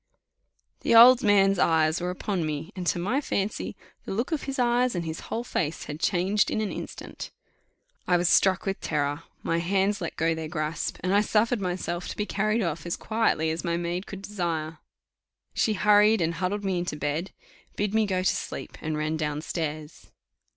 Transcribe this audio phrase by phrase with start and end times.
[0.79, 4.57] The old man's eyes were upon me; and to my fancy the look of his
[4.57, 7.29] eyes and his whole face had changed in an instant.
[8.07, 12.07] I was struck with terror my hands let go their grasp and I suffered myself
[12.07, 14.79] to be carried off as quietly as my maid could desire.
[15.53, 17.29] She hurried and huddled me into bed,
[17.75, 20.09] bid me go to sleep, and ran down stairs.